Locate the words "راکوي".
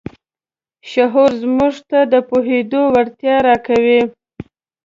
3.47-4.01